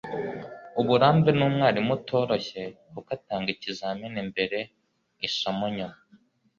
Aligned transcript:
Uburambe 0.81 1.29
ni 1.33 1.43
umwarimu 1.49 1.91
utoroshye 1.99 2.61
kuko 2.91 3.09
atanga 3.17 3.47
ikizamini 3.55 4.19
mbere, 4.31 4.59
isomo 5.27 5.65
nyuma.” 5.75 5.97